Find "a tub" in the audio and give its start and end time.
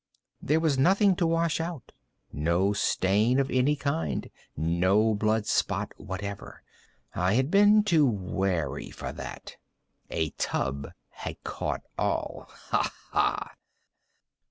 10.09-10.87